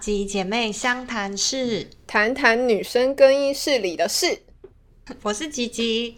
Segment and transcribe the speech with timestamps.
[0.00, 4.42] 集姐妹相谈室，谈谈女生更衣室里的事。
[5.22, 6.16] 我是吉吉，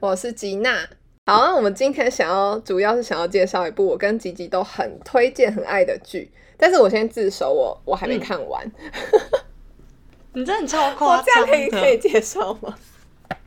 [0.00, 0.88] 我是吉娜。
[1.26, 6.30] 好，那我们今天想要主要是想要介绍一部我跟吉吉都很推荐、很爱的剧。
[6.56, 8.70] 但是我先自首，我我还没看完。
[10.34, 12.76] 你真的超夸张，这样可以可以介绍吗？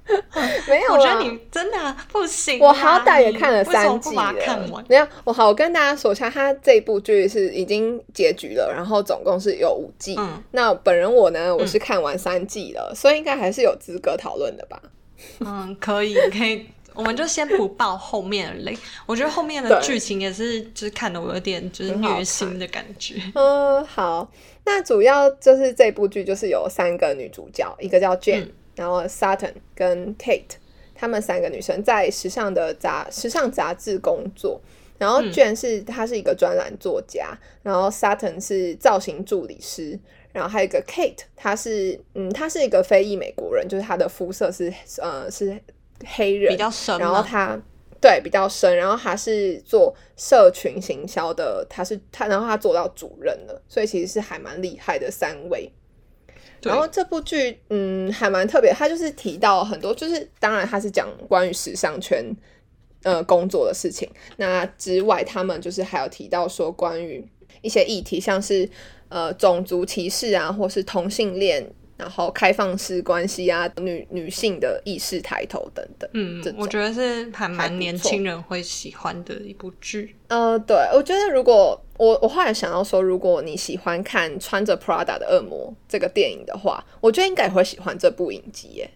[0.68, 2.60] 没有，我觉得你真的不行。
[2.60, 4.34] 我好歹也看了三季了。
[4.90, 10.16] 没有，我好，我跟大家说一下，它这部剧是已经结局了，然后总共是有五季。
[10.18, 14.82] 嗯，那本人我呢，我是看完三季了，所以应该还是有资格讨论的吧？
[15.40, 18.78] 嗯，可以，可以，我们就先不报后面的雷。
[19.06, 23.16] 我觉得后面的剧情也是，就是看的我有点就是虐心的感觉。
[23.36, 24.30] 嗯，好，
[24.66, 28.50] 那主要就是这部剧就是有三个女主角，一个叫 Jane。
[28.76, 30.56] 然后 Sutton 跟 Kate
[30.96, 34.62] 他们三个女生在时尚的杂时尚杂志工作，
[34.98, 40.00] 然后 Jane 是她是一个专栏作家，然后 Sutton 是造型助理师，
[40.32, 45.60] 然后还有一个 Kate，她是嗯，她是一个非裔美国人，就是她的肤色是呃是
[46.06, 47.60] 黑人，比较深，然后她
[48.00, 55.72] 对比较深，然后她是做社群行销的，她是她，然后她做到主任了，所以其实是还蛮厉害的三位。
[56.70, 58.74] 然后这部剧，嗯，还蛮特别。
[58.74, 62.26] 他就是提到很多，就是当然他是讲关于时尚圈
[63.04, 64.10] 呃工作的事情。
[64.38, 67.26] 那之外，他们就是还有提到说关于
[67.62, 68.70] 一些议题，像是
[69.10, 71.74] 呃种族歧视啊，或是同性恋。
[71.98, 80.16] 然后开放式关系啊，女女性的意识抬头等等，嗯，我觉得是还蛮年轻人会喜欢的一部剧。
[80.28, 88.90] 呃，对，我觉得如果我我后来想到说，如果你喜欢看穿着 Prada 的恶魔这个电影的话，我觉得应该也会喜欢这部影集耶。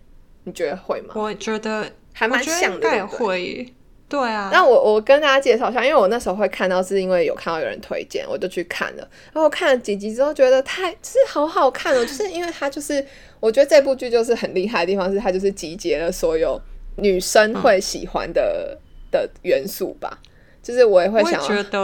[0.44, 1.14] 你觉得会吗？
[1.16, 3.74] 我觉得还蛮像的，会。
[4.10, 9.08] 对啊，那我我跟大家介绍一下，因为我那时候会看到，是因为有看到有人推荐，我就去看了。
[9.34, 13.06] 然后看了几集之后，觉得太是好好看哦，就是因为它就是
[13.40, 16.62] 我觉得这部剧就是很厉害的地方，是它就是集结了所有
[16.96, 18.78] 女生会喜欢的
[19.12, 20.20] 的元素吧。
[20.64, 21.42] 就是我也会想，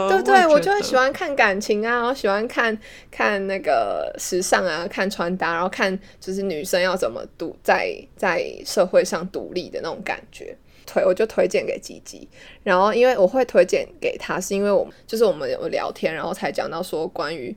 [0.08, 2.76] 对对，我就会喜欢看感情啊，然后喜欢看
[3.10, 10.54] 看那个时尚啊，看穿搭，然后看就是女生要怎么独在在社会上独立的那种感觉。
[10.86, 12.28] 推我就推荐给吉吉，
[12.62, 17.54] 然后因为我会推荐给他，是因为我们就是我们有聊天，然后才讲到说关于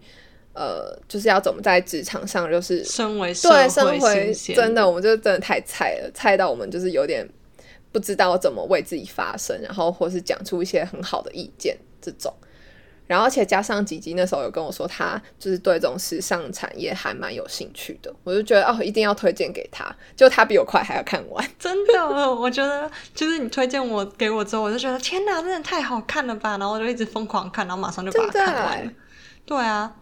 [0.54, 7.28] 呃，就是要怎么在职场上，就是身为对身为真的，我们就真的太菜了，菜到我们就是有点
[7.92, 12.34] 不知道怎么为自己发声，然后或是讲出一些很好的意见这种。
[13.08, 19.90] 然后，而且加上吉吉那时候有跟我说，他就是对这种时尚产业还蛮有兴趣的，我就觉得哦，一定要推荐给他。
[20.16, 21.50] 就他比我快，还要看完。
[21.58, 26.58] 真的，我觉得就是你推荐我给我之后，我就觉得天哪，真的太好看了吧！
[26.58, 28.92] 然后我就一直疯狂看，然后马上就把它看完了。
[29.46, 29.96] 对啊，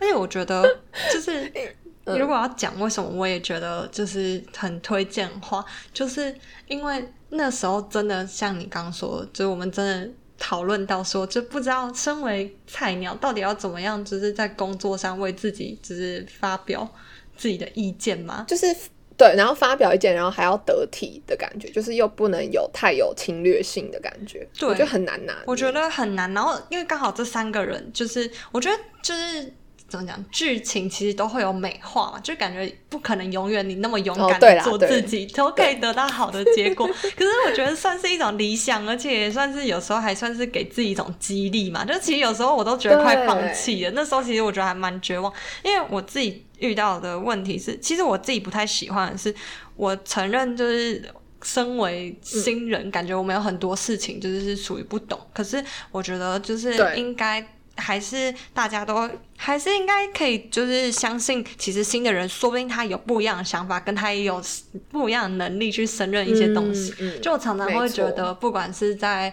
[0.00, 0.64] 而且我觉得
[1.12, 1.52] 就是
[2.04, 6.34] 如果要讲为什么，我也觉得就是很推荐的话，就是
[6.66, 10.10] 因为那时候真的像你刚说，就是我们真的。
[10.40, 16.88] 讨论到说，就不知道身为菜鸟到底要怎么样，就是在工作上为自己就是发表
[17.36, 18.44] 自己的意见嘛？
[18.48, 18.74] 就是
[19.16, 25.36] 对，然后发表意见，然后还要得体的感觉，就是又不能有太有侵略性的感觉，对，就很难拿。
[25.46, 26.32] 我觉得很难。
[26.34, 29.52] 然后因为刚好这三个人，就是我觉得就是。
[29.90, 30.24] 怎么讲？
[30.30, 36.86] 剧情其实都会有美化嘛，就感觉不可能永远你那么勇敢做自己都可以得到好的结果。
[36.86, 41.84] 可是我觉得算是一种理想，而且也算是有时候还算是给自己一种激励嘛。
[41.84, 45.32] 就其实有时候我都觉得快放弃了，那时候其实我觉得还蛮绝望，
[45.64, 49.34] 因为我自己遇到的问题是，其实我自己不太喜欢的是，
[49.74, 51.04] 我承认就是
[51.42, 55.18] 身为新人，感觉我们有很多事情就是是属于不懂。
[55.34, 57.44] 可是我觉得就是应该。
[57.76, 64.42] 还是大家都还是应该可以，就是相信，其实新的人说不定他有不一样的想法，跟他也有
[64.90, 66.92] 不一样的能力去胜任一些东西。
[67.20, 69.32] 就我常常会觉得，不管是在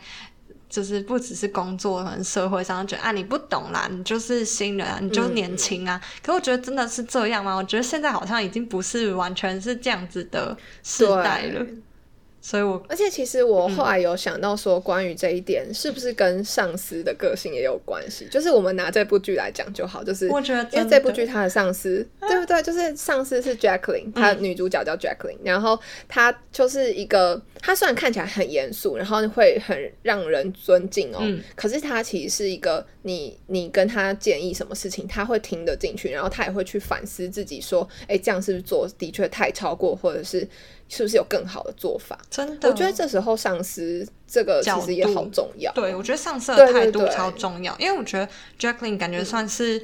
[0.69, 5.99] 就是不只是工作，可能社会上觉得啊你不懂啦，你就是新人啊，你就年轻啊。
[6.21, 7.55] 可我觉得真的是这样吗？
[7.55, 11.65] 我觉得现在好像已经不是完全是这样子的时代了。
[12.39, 18.27] 所以，我而且其实我后来有想到说，关于这一点是不是跟上司的个性也有关系？
[18.31, 22.61] 就是我们拿这部剧来讲就好，就是我觉得，因为这部剧它的上司，对不对？
[22.61, 31.19] 就是上司是 Jacqueline，她女主角叫 Jacqueline，然后她就是一个，她虽然看起来很严肃，然后会很让人尊敬哦，
[31.55, 40.47] 可是她其实是一个，你你跟她建议什么事情，她会听得进去，然后她也会去反思自己，说，哎，这样是不是做的确太超过，或者是。
[40.89, 42.17] 是不是有更好的做法？
[42.29, 45.71] 真的，我觉得这时候上司这个其实也好重要。
[45.73, 49.81] 对，我觉得上司的态度超重要，因为我觉得 Jacqueline 感觉算是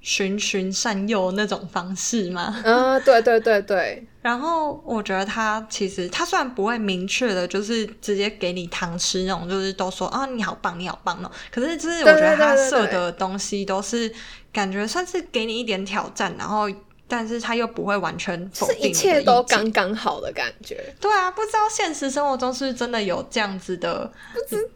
[0.00, 2.62] 循循善诱那种方式嘛？
[2.64, 4.06] 嗯，对对对对。
[4.22, 11.30] 然后我觉得他其实他虽然不会明确的，就是直接给你糖吃那种，就是都说啊你好棒你好棒哦。
[11.52, 14.12] 可是就是我觉得他设的东西都是
[14.52, 16.66] 感觉算是给你一点挑战，然后。
[17.08, 20.92] 但是他又不会完全否定，一切都刚刚好的感觉。
[21.00, 24.10] 对啊，不知道现实生活中是真的有这样子的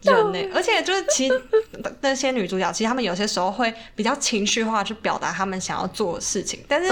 [0.02, 0.50] 人呢？
[0.54, 1.42] 而且就是其实
[2.00, 6.60] 那些女主角，其实她们有些时候会比较情绪化去表达她们想要做的事情。
[6.68, 6.88] 但是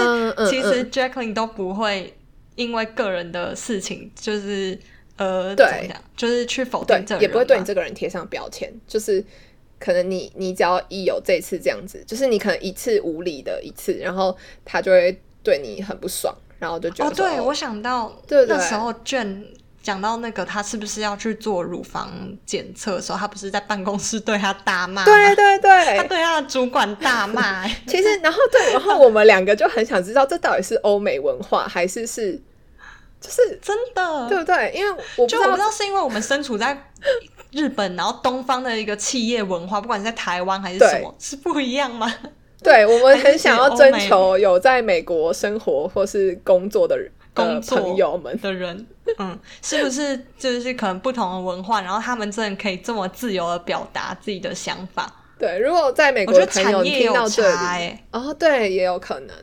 [0.49, 2.13] 其实 Jacqueline 都不会
[2.55, 4.77] 因为个人的事情，就是
[5.15, 8.69] 呃，对，就是去否定这个人，也不会对你这个人贴上标签。
[8.85, 9.23] 就是
[9.79, 15.17] 可能你你只要一有这次这样子，就是你可能一次无理的一次，然后他就会。
[15.43, 19.45] 对你很不爽，然后就觉得哦，对我想到那时候卷
[19.81, 22.11] 讲到那个他是不是要去做乳房
[22.45, 27.65] 检测的时候，他不是在办公室对他大骂，对对对，他对他的主管大骂。
[27.87, 32.33] 其实，然后对，然后我们两个就很想知道，这到底是欧美文化还是是
[33.21, 34.73] 就是真的，对不对？
[34.75, 36.91] 因为我就我不知道是因为我们身处在
[37.51, 42.13] 日本，然后东方的一个企业文化，不管是在台湾还是什么，是不一样吗？
[42.61, 46.97] 对我们很想要征求有在美国生活或是工作的
[47.33, 48.85] 工朋友们的人，
[49.17, 55.09] 嗯，是不是就是可能不同的文化，然后他们真的可以这么自由的表达自己的想法？
[55.37, 59.35] 对，如果在美国的朋友听到这里，哦，对，也有可能。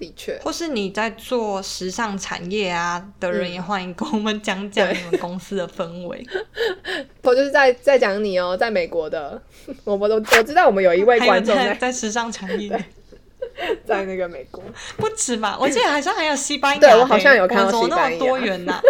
[0.00, 6.26] 的确，或是你在做时尚产业啊的人，也欢迎跟我们讲讲你们公司的氛围。
[7.22, 9.40] 我就是在在讲你哦，在美国的，
[9.84, 12.70] 我们都我知道我们有一位观众在在时尚产业，
[13.84, 14.64] 在那个美国
[14.96, 15.58] 不止吧？
[15.60, 18.80] 我记得好像还有西班牙，对我好像有看到西班牙，多元 呐。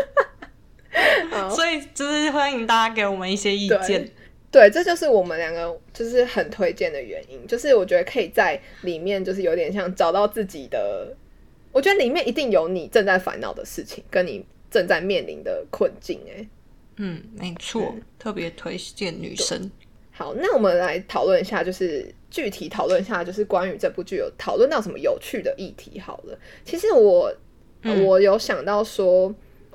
[1.50, 4.10] 所以就是欢迎大家给我们一些意见。
[4.52, 11.16] 对，这就是我们两个就是很推荐的原因，就是我觉得可以在里面就是有点像找到自己的，
[11.70, 16.20] 我觉得里面一定有你正在烦恼的事情，跟你正在面临的困境。
[16.28, 16.44] 哎，
[16.96, 19.70] 嗯，没错，特别推荐女生。
[20.10, 26.00] 好，那我们来讨论一下，就是具体讨论一下，就是关于这部剧有讨论到什么有趣的议题。
[26.00, 27.32] 好了，其实我
[28.04, 29.32] 我有想到说，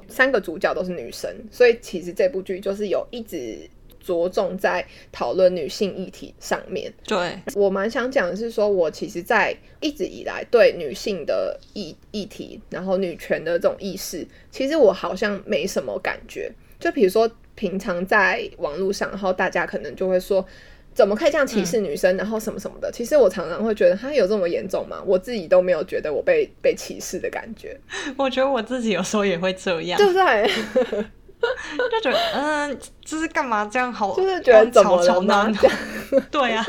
[0.09, 3.69] 三个主角都是女生，所以其实这部剧就是有一直。
[4.05, 6.93] 着重在讨论女性议题上面。
[7.07, 16.51] 对我蛮想讲的是，说我其实，在一直以来对女性的议议题，然后女权的这种意识，其实我好像没什么感觉。
[16.79, 20.45] 就比如说，平常在网络上，然后大家可能就会说，
[20.93, 22.91] 怎么可以这样歧视女生，然后什么什么的。
[22.91, 25.01] 其实我常常会觉得，他有这么严重吗？
[25.05, 27.75] 我自己都没有觉得我被被歧视的感觉。
[28.17, 31.05] 我觉得我自己有时候也会这样，对不对？
[31.91, 34.15] 就觉得嗯，这是干嘛这样好？
[34.15, 35.53] 就是觉得怎么了呢？
[36.31, 36.65] 对呀，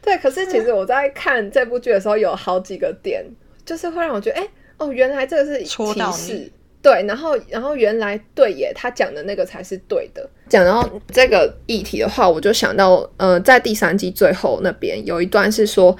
[0.00, 0.16] 对。
[0.18, 3.24] 可是其实我在看这部剧的时候，有好几个点，
[3.64, 6.50] 就是会让我觉得，哎，哦，原来这个是歧视。
[6.80, 10.28] 对，然后，然后原来对耶，他讲的那个才是对的。
[10.50, 15.96] 讲到这个议题的话，我就想到，呃，在第三季最后那边有一段是说，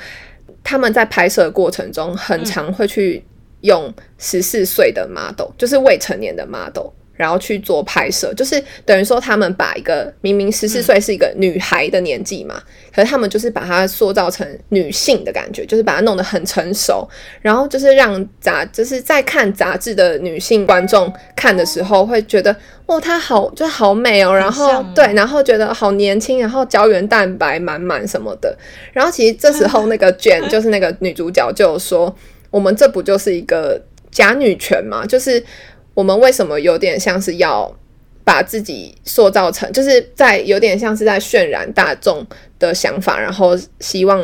[0.63, 3.25] 他们在拍摄过程中很常会去
[3.63, 6.89] 用十四岁的 model，就是未成年的 model。
[7.17, 12.61] 然后去做拍摄，就是等于说他们把一个明明十四岁是一个女孩的年纪嘛，
[12.93, 17.09] 可是他们就是把她塑造成女性的感觉，就是把它弄得很成熟，
[17.41, 22.55] 然后就是让杂就是在看杂志的女性观众看的时候会觉得，
[22.87, 28.57] 哦，她好就好美哦，然后对，然后觉得好年轻，然后胶原蛋白满满什么的，
[28.93, 32.13] 然后其实这时候那个 卷就是那个女主角就说，
[32.51, 33.81] 我们这不就是一个
[34.11, 35.41] 假女权嘛，就是。
[35.95, 37.73] 我们为什么有点像是要
[38.25, 42.27] 把自己塑造成，就是在有点像是在渲染大众
[42.59, 44.23] 的想法，然后希望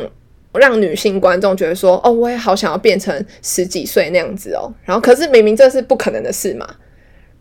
[0.55, 4.73] 让女性观众觉得说，哦，我也好想要变成十几岁那样子哦。
[4.85, 6.69] 然后可是明明这是不可能的事嘛。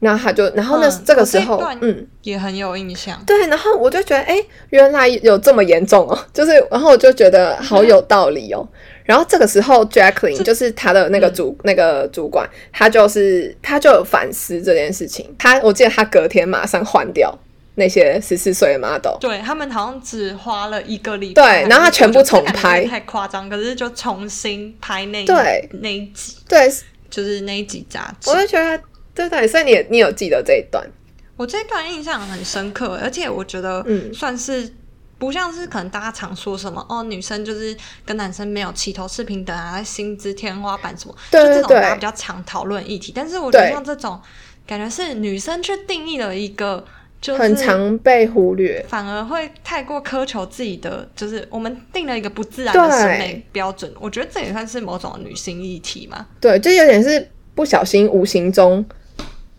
[0.01, 3.21] 那他就，然后呢，这个时候，嗯，也很有印象。
[3.27, 8.65] 对，然后我就觉得，哎，原来有这么严重哦，就是，然后我就觉得好有道理哦。
[9.09, 15.35] 然后这个时候，Jacqueline 就是他的那个主那个主管，他就是他就有反思这件事情。
[15.39, 17.35] 他我记得他隔天马上换掉
[17.73, 19.17] 那些十四岁的 model。
[19.19, 23.49] 对他们好像只花了一个礼拜，对，然后他全部重拍，太夸张。
[23.49, 26.71] 可是就重新拍那对那一集，对，
[27.09, 28.29] 就是那一集杂志。
[28.29, 28.79] 我就觉得，
[29.15, 30.87] 对对，所以你你有记得这一段？
[31.35, 34.71] 我这一段印象很深刻，而且我觉得，嗯，算是。
[35.19, 43.11] 不像是可能大家常说什么哦，女生就是跟男生没有齐头是平等啊，薪资天花板什么，就这种大家比较常讨论议题。
[43.13, 44.19] 但是我觉得像这种
[44.65, 46.83] 感觉是女生去定义了一个
[47.19, 53.93] 就很常被忽略，反而会太过苛求自己的，就是我们定了一个不自然的审美标准。
[53.99, 56.25] 我觉得这也算是某种女性议题嘛。
[56.39, 58.85] 对，就有点是不小心、无形中，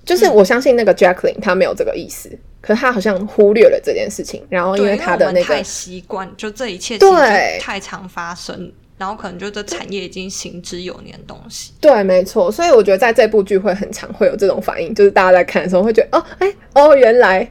[0.07, 4.43] 就是我相信那个 Jacqueline 她没有这个意思，可是他好像忽略了这件事情。
[4.49, 8.73] 然后因为他的那个太习惯，就这一切对太常发生。
[8.99, 12.53] 然后可能就这产业已经行之有年的东西，对，没错。
[12.53, 17.51] 所以我觉得在这部剧会很常会有这种反应，就是大家在看的时候会觉得，哦， 哎，哦，原来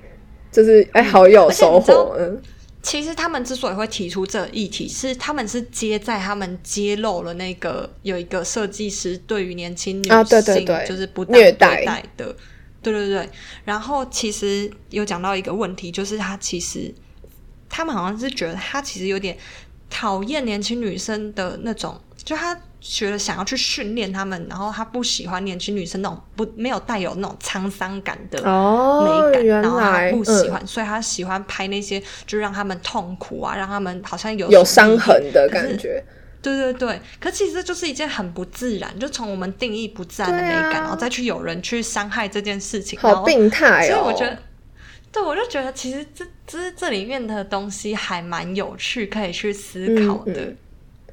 [0.51, 2.15] 就是哎，好有收获。
[2.19, 2.39] 嗯，
[2.83, 12.35] 其实他们之所以会提出这议题，是他们是接在他们揭露了那个有一个设计师对于年轻女性就是不虐待的，
[12.81, 13.29] 对对对。
[13.65, 16.93] 然后其实有讲到一个问题，就是他其实
[17.69, 19.37] 他们好像是觉得他其实有点。
[19.91, 36.05] 讨厌年轻女生的那种，就他觉得想要去训练他们，然后他不喜欢年轻女生那种不没有带有那种沧桑感的美感，然后他不喜欢，所以他喜欢拍那些就让他们痛苦啊，让他们好像有有伤痕的感觉。
[36.41, 43.87] 对对对，可其实就是一件很不自然，就从我们定义不自然的美感，然后再去有人去伤害这件事情，好病态哦。
[43.87, 44.37] 所以我觉得。
[45.11, 50.53] 对，我就觉得其实这这这里面的东西还蛮有趣，可以去思考的。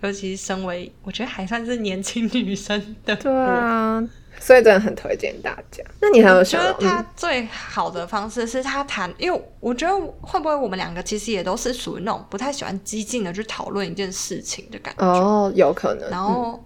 [0.02, 4.06] 尤其是身为我觉得还算是年轻女生的，对啊，
[4.46, 5.82] 所以真的很推荐大家。
[6.00, 16.08] 那你还有觉得他最好的方式是他谈，因为我觉得会不会我们两个其实也都是属于那种不太喜欢激进的去讨论一件事情的感觉哦，有可能。
[16.10, 16.62] 然后。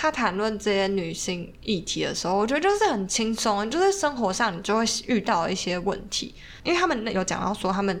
[0.00, 6.32] 他谈论这些女性议题的时候，我觉得就是很轻松，就是生活上你就会遇到一些问题，
[6.62, 8.00] 因为他们有讲到说，他们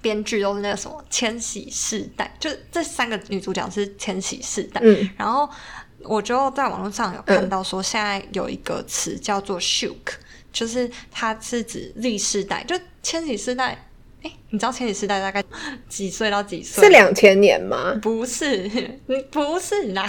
[0.00, 4.80] 编剧都是那个什么千禧世代，就这三个女主角是千禧世代。
[4.84, 5.50] 嗯，然后
[6.04, 9.94] 我就在网络上有看到说，现在有一个词叫做 “shook”，
[10.52, 13.84] 就是它是指 Z 世代，就千禧世代。
[14.22, 15.40] 哎，你知道千禧世代大概
[15.88, 16.82] 几岁到几岁？
[16.82, 17.94] 是两千年吗？
[18.02, 18.68] 不是，
[19.06, 20.04] 你 不是啦。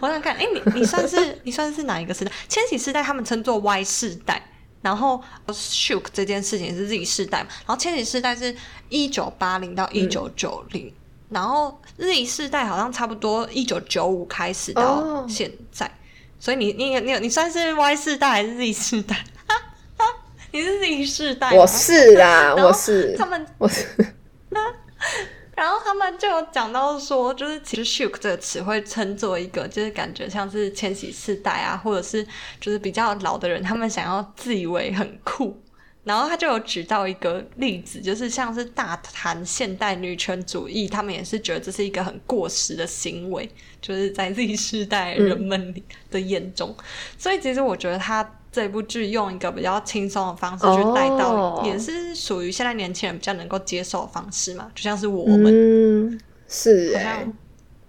[0.00, 2.30] 我想看，哎，你你算是 你算是哪一个时代？
[2.48, 4.40] 千禧世代他们称作 Y 世代，
[4.80, 7.48] 然后 Shook 这件事情是 Z 世代嘛？
[7.66, 8.54] 然后千禧世代是
[8.88, 10.92] 一九八零到一九九零，
[11.32, 15.90] 然后 Z 世代好像差不多一九九五开始到现在，
[16.38, 19.16] 所以你你你你算是 Y 世代还是 Z 世代？
[20.52, 23.86] 你是 Z 世代，我是啊，我是他们，我是。
[25.54, 32.26] 然后他们就有讲到说，就是其实 “shook” 这个词会称作一个，就是感觉像是千禧世代啊，或者是
[32.58, 35.62] 就是比较老的人，他们想要自以为很酷。
[36.04, 43.48] 然后他就有举到一个例子，就是像是大谈现代女权主义，他们也是觉得这是一个很过时的行为，
[43.80, 45.74] 就是在 Z 世代人们
[46.10, 46.74] 的眼中。
[47.16, 48.38] 所以其实我觉得他。
[48.52, 56.94] 这部剧用一个比较轻松的方式去带到，也是属于现在年轻人比较能够接受的方式嘛，就像是我们是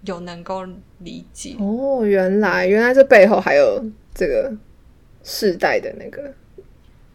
[0.06, 0.64] 有能够
[1.00, 4.50] 理解哦，原来原来这背后还有这个
[5.22, 6.32] 世代的那个，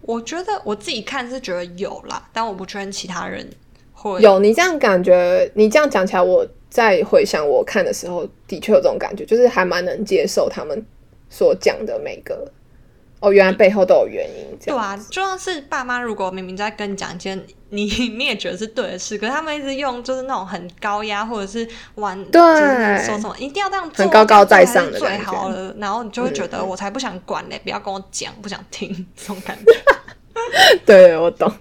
[0.02, 3.48] 我觉得我自己看是觉得有啦，但我不确认其他人
[3.94, 4.40] 会有。
[4.40, 10.86] 你这样感觉，你这样讲起来，我在回想我看的时候，的确有这种感觉，就是还蛮能接受他们
[11.30, 12.52] 所讲的每个。
[13.22, 14.58] 哦，原来背后都有原因。
[14.64, 17.38] 对啊，就像是爸妈如果明明在跟你讲一件
[17.70, 17.86] 你
[18.18, 22.42] 你也觉得是对的事，可是他们一直用就是那种很高压或者是玩，对，
[23.06, 29.72] 说什么一定要这样做，很高高在上的最好了，然后你就会觉得我才不想管嘞，不要跟我讲，不想听这种感觉。
[30.86, 31.52] 对，我懂。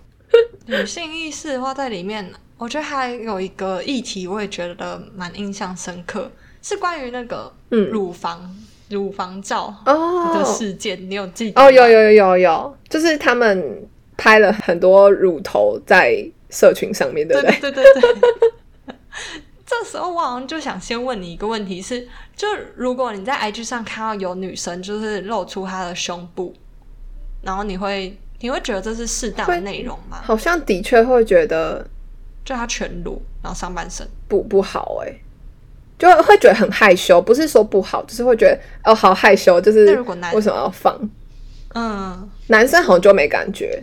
[0.67, 6.31] 女性意识的话，在里面，我觉得还有一个议题，我也觉得蛮印象深刻，
[6.63, 8.55] 是关于那个乳房。
[8.89, 11.61] 乳房照的事件，你有记得？
[11.61, 13.87] 哦，有有有有有，就是他们
[14.19, 17.61] 拍了很多乳头在社群上面，对不对？
[17.61, 18.35] 对对对对。
[19.65, 22.07] 这时候我好像就想先问你一个问题：是，
[22.37, 26.55] 就如果你在 IG 上看到有女生就是露出她的胸部，
[27.43, 30.21] 然后你会你会觉得这是适当的内容吗？
[30.23, 31.87] 好像的确会觉得，
[32.45, 35.15] 就她全裸，然后上半身不不好哎。
[35.99, 40.01] 就会觉得很害羞，不是说不好，就是会觉得哦，好害羞，就是
[40.33, 40.97] 为什么要放？
[41.75, 43.83] 嗯，男生好像就没感觉。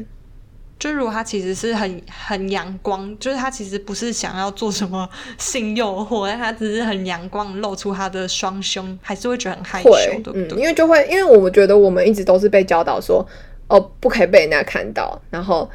[0.78, 10.60] 就如果他其实是很很阳光，就是他其实不是想要做什么性诱惑，但他只是很阳光，露出他的双胸，还是会觉得很害羞，对不对？
[10.60, 13.26] 因为就会，因为我们觉得我们一直都是被教导说，
[13.68, 15.70] 哦，不可以被人家看到，然后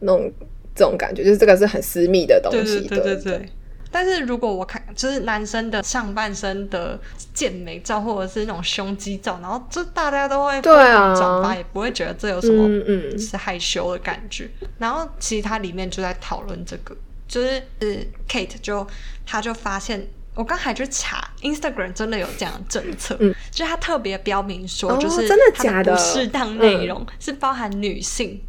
[0.00, 0.30] 那种
[0.74, 3.48] 这种感觉，就是这个是很私密的东西，对对对对。
[3.92, 6.98] 但是如果我看就是男生的上半身的
[7.32, 14.50] 健美照，或者是那种胸肌照，然后就大家都会对啊转发，也不会觉得这有什么嗯嗯是害羞的感觉。
[14.78, 16.96] 然后其实它里面就在讨论这个，
[17.28, 17.86] 就是呃
[18.28, 18.84] Kate 就
[19.26, 20.08] 他就发现。
[20.34, 28.42] 我刚才去查，Instagram 真的有这样的政策，嗯就他特别标明说，哦就是真的它假的不适当内容是包含女性，就是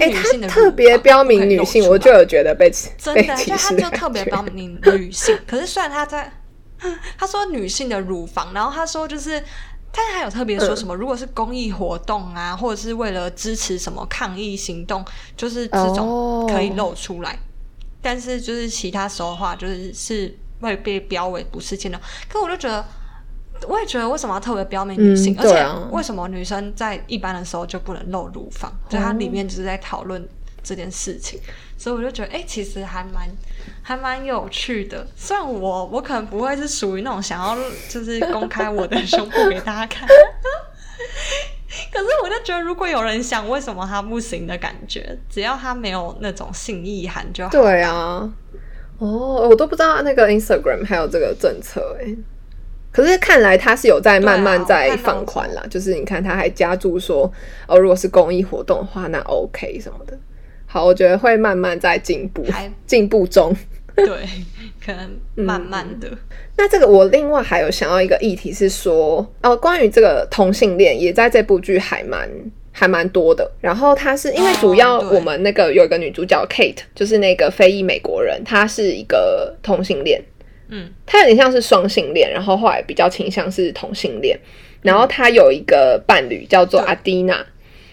[0.00, 6.30] 哎、女性的他特别标明女性，我就有觉得被真的，就他就特别标明女性，可是虽然他在
[7.16, 9.42] 他说女性的乳房，然后他说就是，
[9.90, 15.04] 但还有特别说什么，如果是公益活动啊，或者是为了支持什么抗议行动，
[15.36, 17.38] 就是这种哦可以露出来，
[18.02, 21.98] 但是就是其他时候的话，就是是会被标为不是见到。
[22.28, 22.84] 可我就觉得。
[23.66, 28.72] 我也觉得为什么要特别标明女性，而且为什么女生在一般的时候就不能露乳房？
[28.88, 30.26] 就它里面就是在讨论
[30.62, 31.40] 这件事情，
[31.76, 33.28] 所以我就觉得，哎、其实还蛮
[33.82, 35.06] 还蛮有趣的。
[35.16, 37.56] 虽然我我可能不会是属于那种想要
[37.88, 47.50] 就是公开我的胸部给大家看，可是我就觉得，如果有人想为什么他不行的感觉，只要他没有那种性意涵就好。
[47.50, 48.30] 对啊，
[48.98, 52.14] 哦，我都不知道那个 Instagram 还有这个政策哎。
[52.90, 57.30] 可是看来他是有在慢慢在放宽啦，就是你看他还加注说，
[57.66, 60.18] 哦，如果是公益活动的话，那 OK 什么的。
[60.66, 63.54] 好，我觉得会慢慢在进步还，进步中。
[63.94, 64.06] 对，
[64.84, 66.08] 可能慢慢的。
[66.56, 72.28] 那这个我另外还有想要一个议题是说，哦，关于这个同性恋也在这部剧还蛮
[72.70, 73.50] 还蛮多的。
[73.60, 80.22] 然后他是因为主要我们那个有一个女主角 Kate，就是那个非裔美国人，她是一个同性恋，
[80.68, 84.38] 嗯，她有点像是双性恋，然后后来比较倾向是同性恋。
[84.80, 87.44] 然后他有一个伴侣叫做阿蒂娜，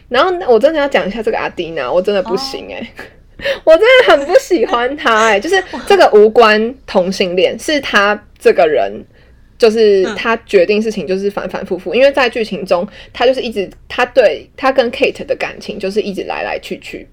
[0.07, 2.75] 然后我真的要讲一下这个阿蒂娜，我真的不行哦。
[2.77, 2.91] 哎、
[3.65, 9.03] 我真的很不喜欢他哎、就是 这个无关同性恋，是他这个人，
[9.57, 10.15] 就是嗯。
[10.15, 17.07] 他决定事情就是反反复复，因为在剧情中，他就是一直他对他跟 Kate 的感情就是一直来来去去，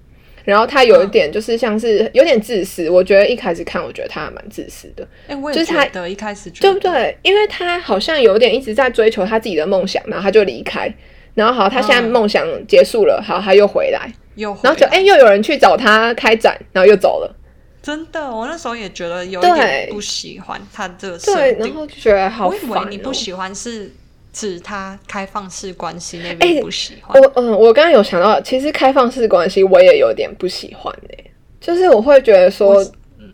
[0.44, 7.16] 然后他有一点就是像是有点自私，我觉得一开始看我觉得他还蛮自私的，哎、我也就是他觉得一开始觉得对不对？
[7.22, 10.92] 因为他好像有点一直在追求他自己的梦想，然后他就离开，
[11.34, 14.62] 然后好，他现在嗯梦想结束了，好，他又回来，又回来。
[14.64, 17.36] 然后就哎、又有人去找他开展，然后又走了，
[17.82, 21.70] 真的，我那时候也觉得有一点不喜欢他这个设对，然。
[21.72, 23.92] 后就觉得好我以烦、你不喜欢是
[24.32, 27.20] 指他开放式关系那哎边不喜欢。
[27.22, 32.84] 我嗯，我刚刚有想到，其实开放式关系我也有点不喜欢诶、就是我会觉得说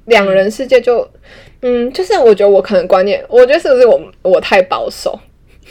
[0.06, 1.08] 两人世界就，
[1.62, 5.18] 嗯，就是我觉得我可能观念，我觉得是不是我我太保守，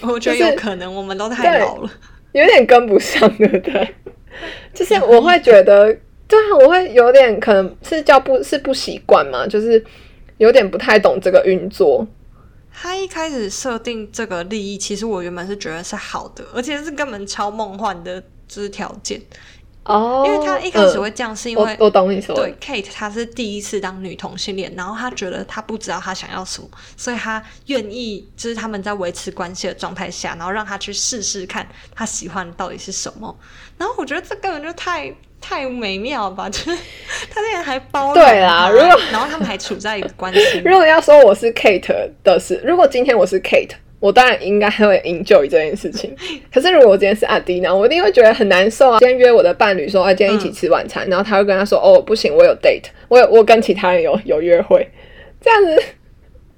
[0.02, 1.92] 我觉得有可能我们都太老了。
[2.34, 3.96] 有点跟不上，对不对？
[4.74, 5.92] 就是我会觉得，
[6.28, 9.84] 对啊，我会有点可能是叫不是不习惯嘛，就是
[10.38, 12.06] 有点不太懂这个运作。
[12.80, 19.20] 他一开始设定这个利益，其实我原本是觉得是好的，而且是根本超梦幻的，就是条件。
[19.84, 33.34] 哦因为他一开始会这样，是因为、我我懂你说对 Kate 她是第一次当女同性恋，然后她觉得她不知道她想要什么，所以她愿意就是他们在维持关系的状态下，然后让她去试试看她喜欢的到底是什么。
[33.78, 36.78] 然后我觉得这根本就太太美妙了吧，就 是
[37.30, 46.16] 他竟然还包对啦如果然后他们还处在一个关系如果要说我是 Kate 的事，如果今天我是 Kate，我当然应该会 enjoy 这件事情。
[46.54, 49.00] 可是如果我今天是阿迪呢，我一定会觉得很难受啊。
[49.00, 54.88] 今天约我的伴侣说，啊，今天一起吃晚餐，然后他会跟他说，哦，不行，我有 date，我有我跟其他人有有约会，
[55.42, 55.84] 这样子。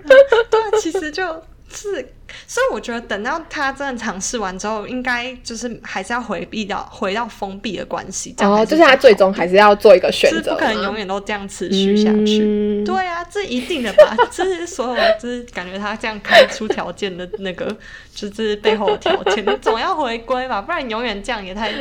[0.05, 1.23] 对，其实就
[1.71, 2.05] 是，
[2.47, 12.39] 所以我觉得等到他真的尝试完之后，应该就是还是要回避到回到封闭的关系，哦，就是他最终还是要做一个选择，就是不可能永远都这样持续下去。
[12.41, 14.15] 嗯对啊，这一定的吧？
[14.31, 17.75] 这是所有，就是感觉他这样开出条件的那个，
[18.13, 21.71] 就是背后的条件，你总要回归吧，不然永远这样也太。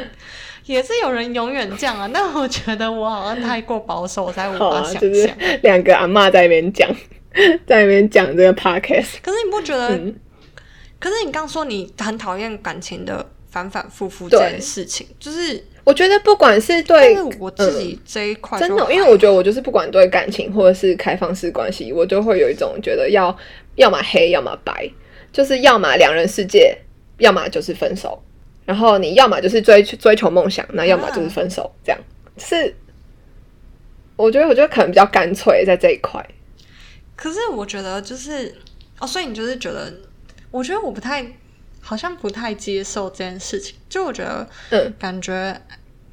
[0.66, 5.34] 也是有人永远这样啊，但我觉得我好像太过保守，我才无法 想就是象。
[5.62, 6.87] 两个阿嬷在那边讲，
[7.66, 10.14] 在那边讲这个 podcast，可是你不觉得嗯，
[10.98, 23.37] 可是你刚说你很讨厌感情的反反复复这件事情，就是，我觉得不管是对我自己这一块、真的，因为我觉得我就是不管对感情或者是开放式关系，我就会有一种觉得要
[23.76, 24.90] 要么黑，要么白，
[25.32, 26.76] 就是要么两人世界，
[27.18, 28.22] 要么就是分手。
[28.64, 31.98] 然后你要么就是追追求梦想，那要么就是分手，这样
[32.37, 32.74] 是。
[34.14, 36.22] 我觉得，我觉得可能比较干脆在这一块。
[37.14, 38.52] 可是我觉得就是
[38.98, 39.90] 哦，所以你就是觉得，
[40.50, 41.26] 我觉得我不太，
[41.80, 43.76] 好像不太接受这件事情。
[43.88, 45.61] 就我觉得，嗯，感觉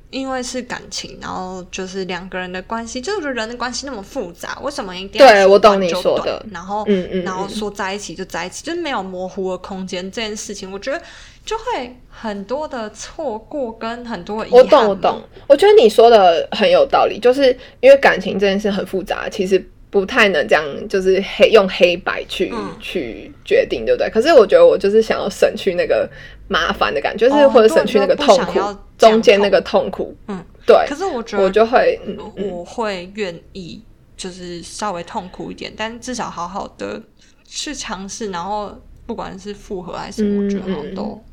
[0.09, 11.01] 因为是感情，然后就是两个人的关系，就是人的关系那么复杂，为什么一定要对我懂你说的，然后嗯嗯，然后说在一起就在一起，就是没有模糊的空间这件事情，我觉得
[11.45, 19.69] 就会很多的错过跟很多遗憾我懂我懂，我觉得你说的很有道理，就是因为感情这件事很复杂，其实。
[19.95, 24.09] 不太能这样，就是黑用黑白去去决定，对不对？
[24.09, 26.05] 可是我觉得我就是想要省去那个
[26.49, 28.59] 麻烦的感觉，就是或者省去那个痛苦，
[28.97, 30.13] 中间那个痛苦。
[30.27, 30.75] 嗯，对。
[30.85, 31.97] 可是我觉得我就会，
[32.35, 33.81] 我会愿意，
[34.17, 37.01] 就是稍微痛苦一点，但至少好好的
[37.45, 41.23] 去尝试，然后不管是复合还是什么，我觉得都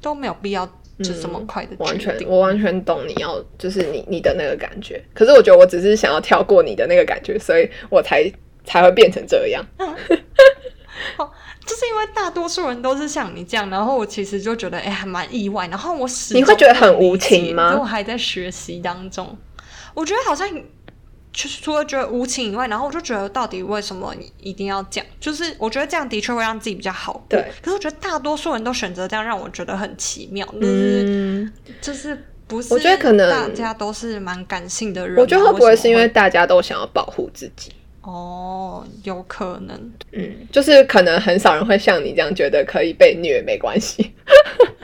[0.00, 0.66] 都没有必要。
[1.02, 5.02] 就这么快的完全，我完全懂你要，就是你你的那个感觉。
[5.12, 8.30] 可是我觉得我只是想要跳过你的那个感觉，所以我才
[8.64, 9.64] 才会变成这样。
[11.18, 11.30] 哦，
[11.66, 15.66] 就是因为大多数人都是像你这样，然后我其实就觉得哎，还蛮意外。
[15.68, 17.76] 然后我始你会觉得很无情吗？
[17.78, 19.36] 我还在学习当中，
[19.94, 20.48] 我觉得好像。
[21.34, 25.06] 就是除了觉得无情以外，然后我就觉得到底为什么你一定要这样？
[25.18, 27.26] 就是我觉得这样的确会让自己比较好。
[27.28, 27.44] 对。
[27.60, 30.48] 可是我觉得大多数人都选择这样，让我觉得很奇妙。
[30.60, 31.52] 嗯。
[31.80, 32.16] 就是
[32.46, 32.72] 不是？
[32.72, 35.18] 我觉得可能大家都是蛮感性的人。
[35.18, 37.72] 我觉得会不会是因为大家都想要保护自己？
[38.02, 39.92] 哦，有可能。
[40.12, 44.14] 嗯，就是可能很少人会像你这样觉得可以被虐没关系。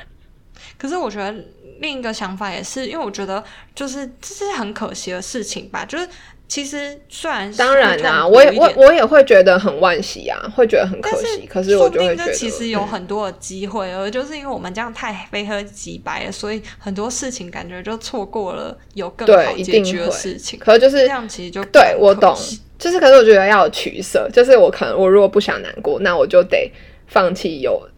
[0.76, 1.32] 可是我觉得
[1.78, 6.08] 另一个想法也是，因为我觉得就是这是很可惜的事情吧，就是。
[6.50, 11.46] 其实虽然当然啊，我也我我也会觉得很惋惜啊，会觉得很可惜。
[11.46, 20.58] 可是我就会觉得，其实有很多的机会，而就是因为我们这样太非黑即白了，所以很多事情感觉就错过了有更好解决的事情。
[20.58, 22.36] 可是就是这样，其实就对我懂，
[22.76, 26.68] 就是可是我觉得要有取舍，就是我可能我如果不想难过，那我就得
[27.06, 27.88] 放弃有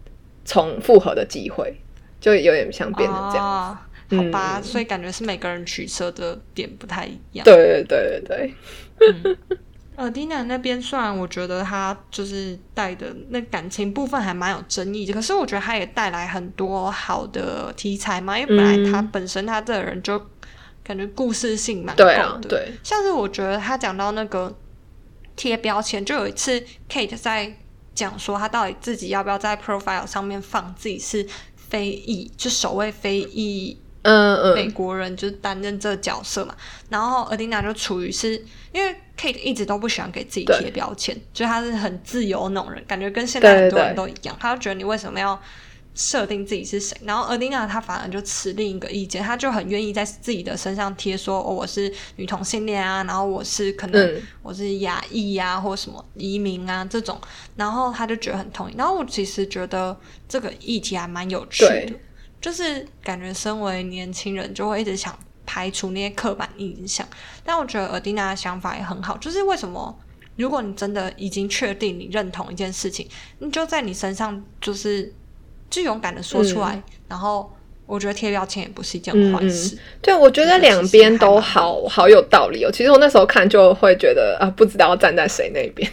[0.44, 1.74] 重复合的机会，
[2.20, 3.78] 就有点像变成这样。
[4.16, 7.44] 好吧，所以感觉是每个人取舍的点不太一样。
[7.44, 8.54] 对对对对
[9.16, 9.36] 对。
[9.94, 18.38] 呃，丁娜那边虽然我觉得他就是带的那感情部分还蛮有争议的，可是我觉得他也带来很多好的题材嘛。
[18.38, 20.18] 因为本来他本身他这个人就
[20.82, 22.40] 感觉故事性蛮够的。
[22.48, 24.56] 对，像是我觉得他讲到那个
[25.36, 27.54] 贴标签，就有一次 Kate 在
[27.94, 33.78] 讲说他到底自己要不要在 profile 上面放自己是非裔，就首位非裔。
[34.02, 36.54] 嗯嗯，美国人就是担任这个角色嘛，
[36.88, 38.34] 然后阿蒂娜就处于是
[38.72, 45.40] 因为 Kate 一直都不喜欢给自己贴标签，就他是很自由那种人，感觉跟现在很多人都一样，他就觉得你为什么要
[45.94, 46.96] 设定自己是谁？
[47.04, 57.20] 然后阿蒂娜她反而就持另一个意见，她就很愿意在自己的身上贴说哦我是女同性恋啊，然后我是可能我是亚裔呀或什么移民啊这种，
[57.56, 58.74] 然后他就觉得很同意。
[58.76, 59.94] 然后我其实觉得
[60.26, 61.92] 这个议题还蛮有趣的。
[62.42, 67.06] 就是感觉身为年轻人，就会一直想排除那些刻板印象。
[67.44, 69.96] 但我觉得尔蒂娜的想法也很好，就是为什么
[70.36, 75.10] 如果你真的已经确定你认同一件事情，你就在你身上就是
[75.70, 76.82] 就勇敢的说出来。
[77.08, 77.50] 然后
[77.86, 79.78] 我觉得贴标签也不是一件坏事。
[80.00, 82.70] 对，我觉得两边都好好有道理哦。
[82.72, 85.88] 其实我那时候看就会觉得啊，不知道站在谁那边。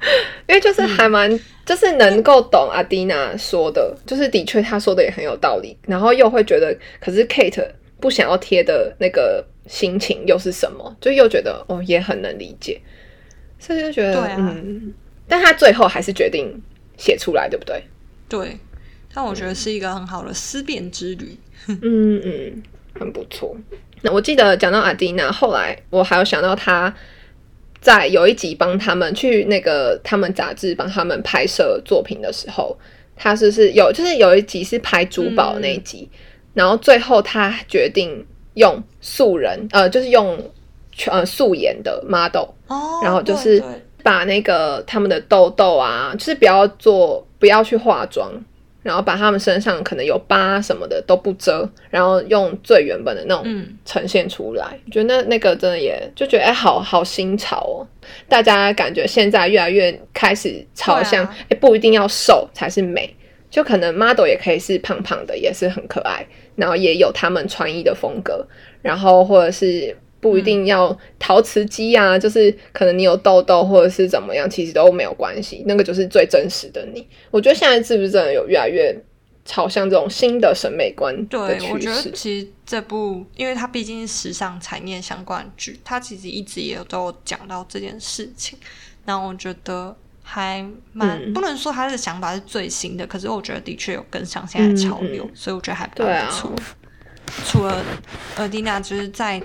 [0.48, 7.66] 因为就是还蛮，就是能够懂阿蒂娜说的，就是的确他说的也很有道理，然后又会觉得，可是 Kate
[8.00, 10.96] 不想要贴的那个心情又是什么？
[11.00, 12.80] 就又觉得哦，也很能理解，
[13.58, 14.92] 所以就觉得嗯，
[15.28, 16.50] 但他最后还是决定
[16.96, 17.84] 写出来，对不对？
[18.28, 18.58] 对，
[19.14, 21.36] 但我觉得是一个很好的思辨之旅。
[21.68, 22.62] 嗯嗯，
[22.98, 23.54] 很不错。
[24.02, 26.92] 那我记得讲到阿蒂娜，后来我还有想到他。
[27.80, 32.76] 在有一集帮他们去那个他们杂志帮他们拍摄作品的时候，
[33.16, 36.08] 他是是有就是有一集是拍珠宝那一集，
[36.54, 40.38] 然后最后他决定用素人呃就是用
[41.06, 42.48] 呃素颜的 model，
[43.02, 43.62] 然后就是
[44.02, 48.30] 把那个他们的痘痘啊，就是不要做不要去化妆。
[48.82, 54.78] 然后把他们身上可能有疤什么的都不遮，然后用最原本的那种呈现出来。
[54.86, 57.86] 我觉得那那个真的也就觉得哎，好好新潮哦！
[58.28, 63.14] 大家感觉现在越来越开始朝向哎，不一定要瘦才是美，
[63.50, 68.46] 就可能 model 也可以是胖胖的，也是很可爱，然后也有他们穿衣的风格，
[68.82, 69.96] 然后或者是。
[70.20, 77.06] 不一定要陶瓷肌啊，就是可能你有痘痘或者是怎么样，其实都没有关系，那个就是最真实的你。
[77.30, 78.94] 我觉得现在是不是真的有越来越
[79.44, 88.58] 朝向这种新的审美观对，我觉得其实这部，因为它毕竟是时尚产业相关剧，它其实一直也都有讲到这件事情。
[89.06, 96.52] 那我觉得还蛮不能说他的想法是最新的，可是我觉得的确有跟上现在潮流，所以我觉得还不错。
[97.46, 97.82] 除了
[98.36, 99.42] 尔蒂娜就是在，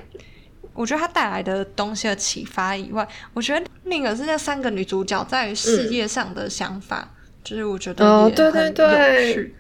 [0.76, 7.12] 我觉得她带来的东西的启发以外，我觉得另一个是那三个女主角在事业上的想法，
[7.44, 9.52] 就是我觉得哦，对对对，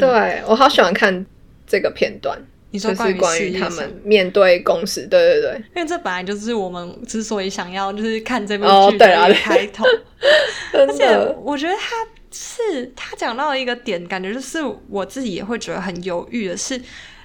[0.00, 1.24] 对我好喜欢看
[1.66, 2.36] 这个片段。
[2.70, 9.84] 你说关于他们面对公司，对对对，因为这本来就是我们之所以想要就是看这部剧的开头，
[10.74, 11.06] 而且
[11.40, 16.76] 我觉得他是他讲到一个点，感觉就是我自己也会觉得很犹豫的是，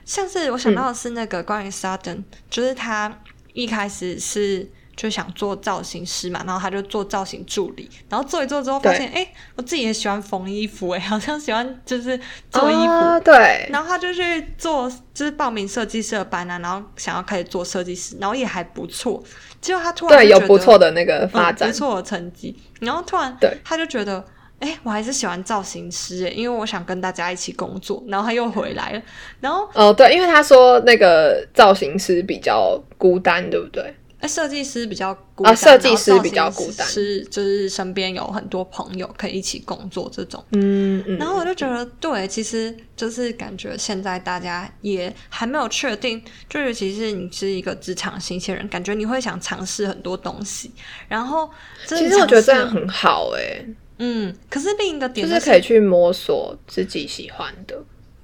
[0.10, 3.16] 像是我想到的是那个关于 Sudden，就是他
[3.54, 4.68] 一开始是。
[5.00, 12.20] 就想做造型师嘛，然后他就做造型助理，然后做一做之后发现，哎，我自己也喜欢缝衣服，哎， 好像喜欢就是
[12.52, 13.66] 做衣服，对。
[13.70, 19.24] 然后他就去做，就是报名设计师的班啊，然后想要开始做设计师，然后也还不错。
[19.62, 24.26] 结果他突然对有不错的那个发展，不错的成绩，然后突然对他就觉得，
[24.60, 28.04] 哎，我还是喜欢造型师，哎，因为我想跟大家一起工作。
[28.08, 29.02] 然后他又回来了，
[29.40, 33.96] 然后哦，对，因为他说那个造型师比较孤单，对不对？
[34.20, 40.44] 哎，设计师比较孤单，设计师比较孤单，是就是身边有很多朋友可以一起工作这种。
[40.52, 41.18] 嗯嗯。
[41.18, 50.70] 然后我就觉得，对，其实就是感觉现在大家也还没有确定，就尤其是你是一个职场新鲜人，感觉你会想尝试很多东西。
[51.08, 51.50] 然后，
[51.88, 53.66] 其实我觉得这样很好哎。
[54.00, 57.76] 嗯，可是另一个点就是可以去摸索自己喜欢的。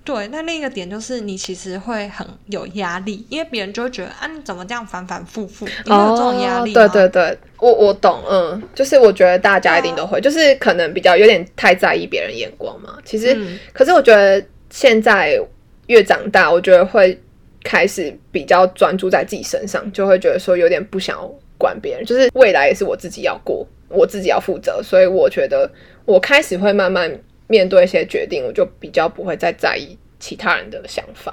[0.03, 5.65] 对，那另一个点就是你其实会很有压力，因为别人就会觉得啊，你怎么这样反反复复？
[5.65, 6.87] 你有这种压力吗？
[6.87, 12.99] 对对对，我我懂，嗯，就是我觉得大家一定都会，就是可能比较有点太在意别人眼光嘛。
[13.03, 13.35] 其实，
[13.73, 15.41] 可是我觉得现在
[15.87, 17.19] 越长大，我觉得会
[17.63, 21.19] 开始比较专注在自己身上，就会觉得说有点不想
[21.57, 25.69] 管别人，就是未来也是我自己要过，我自己要负责，所以我觉得
[26.05, 27.19] 我开始会慢慢。
[27.47, 31.31] 面对一些决定，我就比较不会再在意其他人的想法。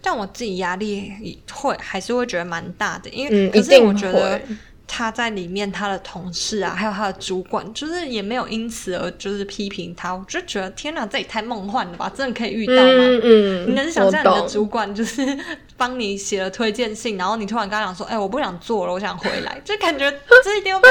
[0.00, 1.12] 但我自己压力
[1.52, 4.40] 会还是会觉得蛮大的，因为可是我觉得
[4.88, 10.12] 他在里面，他的同事啊，还有他的主管，就是也没有因此而就是批评他。
[10.12, 12.10] 我就觉得天哪，这也太梦幻了吧！
[12.12, 13.20] 真的可以遇到吗？
[13.22, 15.24] 嗯，你能想象你的主管就是
[15.76, 20.10] 帮你写了推荐信，然后你突然跟他讲说：“哎，我不想做了，我想回来。”就感觉
[20.42, 20.80] 这一定要。
[20.80, 20.88] 被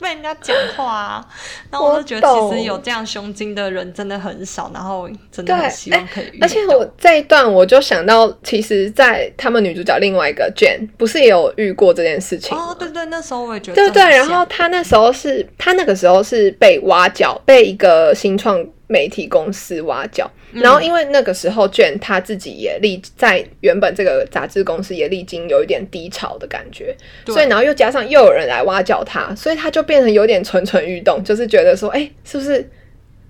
[0.00, 1.26] 人家讲话啊，
[1.70, 18.64] 然后我就觉得其实有这样胸襟的人真的很少，然后真的很希望可以遇而且我这一段我就想到，其实，在他们女主角另外一个 Jane 不是也有遇过这件事情哦，对对，那时候我也觉得对对，然后他那时候是他那个时候是被挖角，被一个新创。
[18.86, 26.94] 媒体公司挖角，然后因为那个时候卷他自己也历在原本这个杂志公司也历经有一点低潮的感觉，
[27.26, 32.68] 所以然后又加上又有人来挖角他，所以他就变成有点蠢蠢欲动，就是觉得说，哎，是不是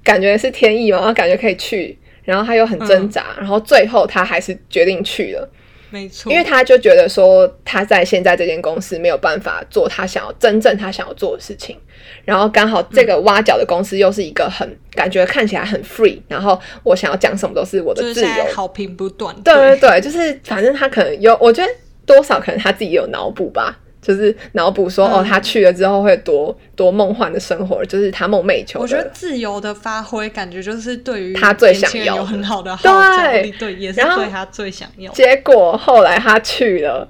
[0.02, 1.12] 感觉是天意嘛？
[1.12, 5.48] 感觉可以去，然后他又很挣扎，然后最后他还是决定去了。
[5.94, 11.78] 没错，因为他就觉得说他在现在这间公司没有办法做他想要真正他想要做的事情，
[12.24, 19.32] 然后刚好这个挖角的公司又是一个很感觉看起来很 free，然后我想要讲什么都是我的自由，好评不断。
[19.44, 21.72] 对对对，就是反正他可能有，我觉得
[22.04, 23.78] 多少可能他自己有脑补吧。
[24.04, 28.78] 就是脑补说哦，他去了之后会多多梦幻的生活，就是他梦寐以求。
[28.78, 35.10] 我觉得自由的发挥，感觉就是对于他最想要有很好的对对，也是对他最想要。
[35.12, 37.08] 结果后来他去了，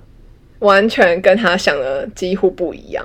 [0.61, 3.05] 完全跟他想的几乎不一样。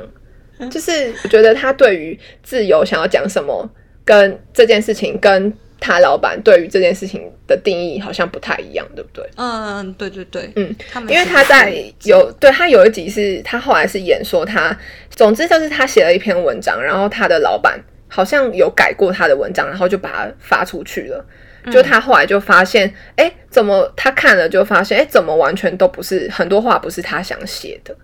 [0.70, 3.68] 就是我觉得他对于自由想要讲什么，
[4.06, 5.52] 跟这件事情跟。
[5.80, 9.28] 他老板对于这件事情的定义好像不太一样，对不对？
[9.38, 10.76] 嗯，对对对，嗯，
[11.08, 14.78] 因为他在有对他有一集是他后来是演说他，
[15.10, 21.26] 总之就是他写了一篇文章，然后他的老板好像有改过他的文章，然后就把它发出去了。
[21.72, 27.96] 就他后来就发现，哎，怎么他看了就发现，哎，怎么完全都不是很多话不是他想写的？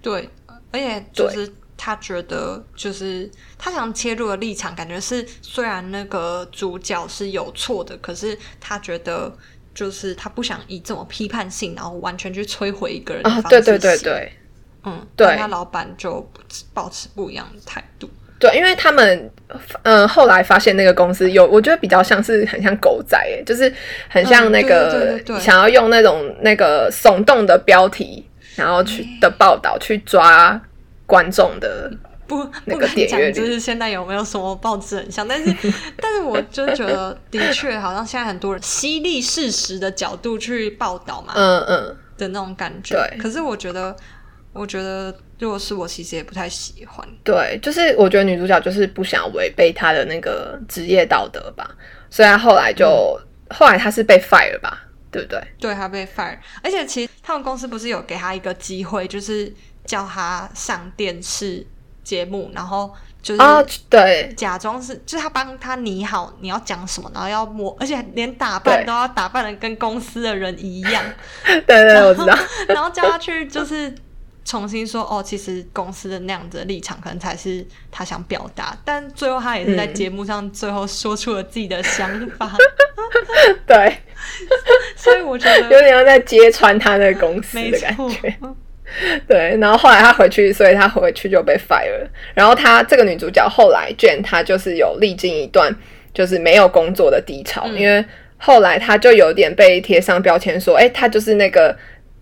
[0.00, 0.28] 对，
[0.70, 1.52] 而且就是。
[1.76, 9.30] 他觉得就是他想切入的立场，感觉是虽然那个主角是有错的，可是他觉得
[9.74, 13.48] 就是他不想以这种批判性，然后完全去摧毁一个人的方式。
[13.48, 14.32] 对对对对，
[14.84, 16.26] 嗯，对，他老板就
[16.72, 18.08] 保持不一样的态度。
[18.38, 19.30] 对，因为他们
[19.82, 23.72] 嗯后来发现那个公司有，我觉得比较像是很像狗仔，就是
[24.08, 30.60] 很像那个想要用那种那个耸动的标题，然后去的报道去抓。
[31.06, 31.90] 观众的
[32.26, 35.26] 不不敢讲，就是现在有没有什么报纸很像？
[35.26, 42.96] 但是， 但是我就觉得，的确好像现在很多人犀利事实的角度去报道嘛，嗯嗯的那种感觉。
[42.96, 43.94] 对，可是我觉得，
[44.52, 47.06] 我觉得如果是我，其实也不太喜欢。
[47.22, 51.70] 对，就是我觉得女主角就是不想违背她的那个职业道德吧，
[52.10, 52.86] 所以她后来就
[53.50, 54.82] 后来她是被 fire 吧。
[55.08, 55.40] 对不对？
[55.58, 59.50] 对她被 fire，而且其实他们公司不是有给她一个机会，就是
[59.86, 61.66] 叫他上电视
[62.04, 63.40] 节目，然后就是
[63.88, 71.02] 对假装是，就是他帮他拟好你要讲什么，然后要摸，而且连打扮都要打扮的跟公司的人一样。
[71.44, 72.36] 对对，我知道。
[72.68, 73.94] 然后叫他去就是。
[74.48, 82.52] 重新说哦，其实公司的那样子的立场可能才是他想表达，但最后他也是在节目上最后说出了自己的想法。
[83.66, 84.02] 对，
[84.94, 88.38] 所以我觉得有点要在揭穿他的公司的感觉。
[89.26, 92.10] 对，然后后来他回去，所以他回去就被 fire 了。
[92.34, 95.74] 然后他这个女主角后来卷，她就是有历经一段
[96.14, 98.04] 就是没有工作的低潮，因为
[98.36, 101.76] 后来她就有点被贴上标签，说哎，她就是那个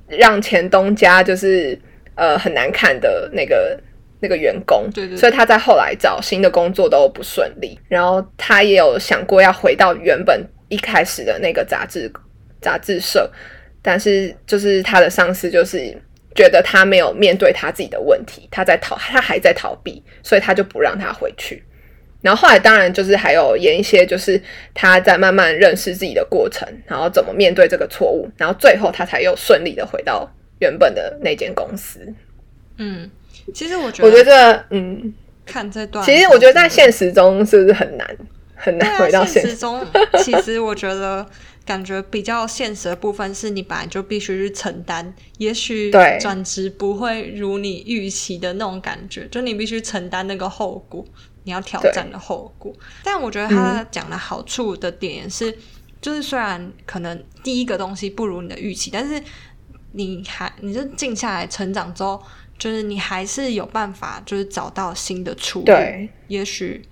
[0.08, 1.78] 让前东家就是。
[2.16, 3.76] 呃，很难看的那个
[4.20, 7.76] 那个员工，对对，所以她在后来找新的工作都不顺利。
[7.88, 12.08] 然后她也有想过要回到原本一开始的那个杂志
[12.60, 13.28] 杂志社，
[13.82, 15.92] 但是就是她的上司就是
[16.34, 21.62] 觉得他没有面对他自己的问题，他在逃，他还在逃避，所以他就不让他回去。
[22.20, 24.40] 然后后来当然就是还有演一些，就是
[24.72, 30.30] 他在慢慢认识自己的过程，然后怎么面对这个错误，然后最后他才又顺利的回到。
[30.60, 32.00] 原本的那间公司，
[32.78, 33.10] 嗯，
[33.52, 35.12] 其实我觉得，我觉得，嗯，
[35.44, 38.16] 看这段，其实我觉得在现实中是不是很难
[38.54, 39.84] 很难回到现实中？
[40.22, 41.26] 其实我觉得
[41.64, 51.04] 感觉比较现实的部分是你本来就必须去承担，也许转职不会如你预期的那种感觉，就你必须承担那个后果，
[51.44, 52.72] 你要挑战的后果。
[53.02, 55.56] 但我觉得他讲的好处的点是，
[56.00, 59.22] 就是虽然可能第一个东西不如你的预期，但是。
[59.96, 62.20] 你还，你就静下来成长之后，
[62.58, 65.66] 就是你还是有办法，就是找到新的出路。
[65.66, 66.84] 对，也许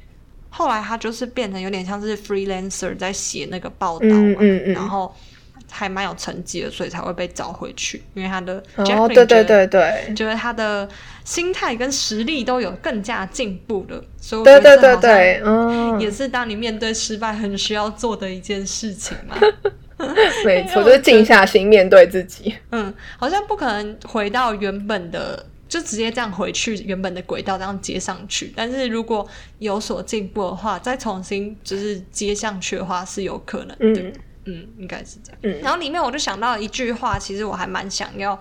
[0.54, 5.12] 后来他就是变成有点像是 freelancer 在写那个报道嘛，然后
[5.70, 8.02] 还蛮有成绩的，所以才会被找回去。
[8.12, 10.86] 因为他的哦，对对对对，觉得他的
[11.24, 19.36] 心态跟实力都有更加进步了，所以对对对对，嗯，也是当你面对失败很需要做的一件事情嘛。
[20.44, 22.52] 没错，就是静下心面对自己。
[22.72, 28.52] 嗯，好像不可能回到原本的，就直接这样回去原本的轨道，这样接上去。
[28.54, 29.26] 但是如果
[29.58, 34.12] 有所进步的话，再重新就是接上去的话，是有可能的。
[34.44, 35.38] 嗯，应该是这样。
[35.44, 38.38] 嗯，然后里面我就想到一句话，其实我还蛮想要。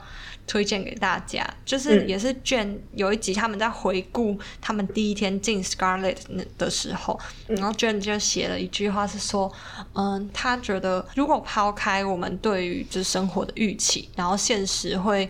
[0.48, 6.17] 推荐给大家，就是也是卷有一集他们在回顾他们第一天进 Scarlet
[6.58, 7.17] 的时候，
[7.48, 9.50] 然后卷就写了一句话是说，
[9.94, 15.30] 嗯，他觉得如果抛开我们对于就是生活的预期，然后现实会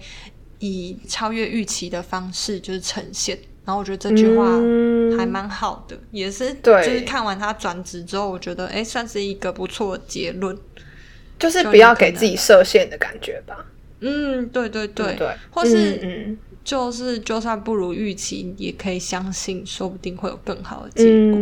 [0.62, 4.46] 以超越预期的方式就是呈现，然后我觉得这句话
[5.18, 10.58] 还蛮好的，也是对，就是看完他转职之后，我觉得哎，算是一个不错的结论，
[11.38, 13.66] 就是不要给自己设限的感觉吧。
[14.00, 15.18] 嗯，对对对，
[15.50, 21.40] 或是嗯就是就算不如预期，也可以相信，说不定会有更好的结果。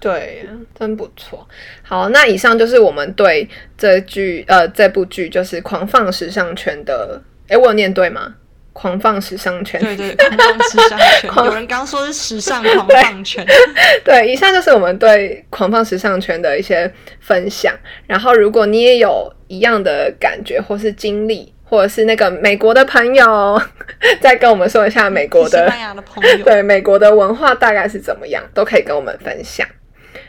[0.00, 0.46] 对，
[0.78, 1.48] 真不错。
[1.82, 8.36] 好，那以上就是我们对这剧呃这部剧就是《狂放时尚圈》的，哎，我有念对吗？
[8.80, 11.30] 狂放时尚圈，对对，狂放时尚圈。
[11.44, 13.44] 有人刚说是时尚狂放圈。
[14.04, 16.88] 对，以上就是我们对狂放时尚圈的一些
[17.18, 17.74] 分享。
[18.06, 23.60] 然后，如果你也有一样的感觉或是经历，或者是那个美国的朋友，
[24.22, 29.66] 再跟我们说一下美国的西班牙的朋友，对美国的文化大概是怎么样，都可以跟我们分享。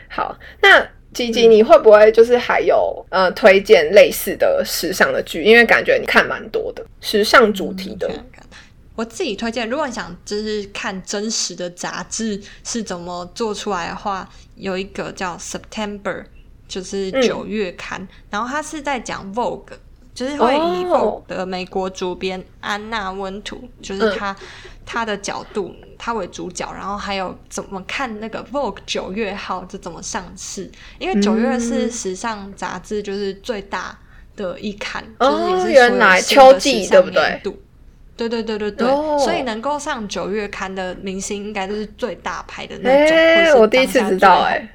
[0.08, 0.84] 好，那
[1.14, 5.44] 吉吉，你会不会就是还有呃推荐类似的时尚的剧？
[5.44, 8.10] 因为感觉你看蛮多的时尚主题的。
[8.94, 16.24] 我自己推荐，如果你想就是看真实的杂志是怎么做出来的话，有一个叫 September，
[16.68, 19.72] 就是九月刊，然后它是在讲 Vogue。
[20.12, 24.36] 就是会以 Vogue 的美国主编安娜温图，就是他
[24.84, 30.70] 他的角度，他为主角，然后还有怎么看那个 Vogue 九月号这怎么上市？
[30.98, 33.98] 因为九月是时尚杂志就是最大
[34.36, 37.40] 的一刊，就是也是原来秋季对不对？
[38.28, 43.16] 对对对对对，所以能够上九月刊的明星，应该都是最大牌的那种。
[43.16, 44.68] 哎，我第一次知道哎，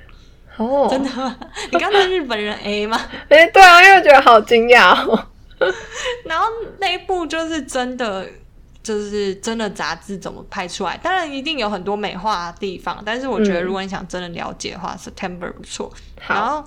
[0.57, 1.37] 哦，真的吗？
[1.71, 2.99] 你刚才日本人 A 吗？
[3.29, 5.27] 哎，对啊，因为觉得好惊讶哦。
[6.25, 6.47] 然后
[6.79, 8.27] 那一部就是真的，
[8.81, 10.97] 就是真的杂志怎么拍出来？
[10.97, 15.93] 当然一定有很多美化的地方，但是我觉得如果你想真的了解的话，September 不错。
[16.27, 16.65] 然后